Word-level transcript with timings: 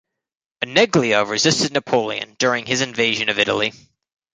Oneglia 0.65 1.29
resisted 1.29 1.73
Napoleon 1.73 2.35
during 2.39 2.65
his 2.65 2.81
invasion 2.81 3.29
of 3.29 3.37
Italy. 3.37 3.71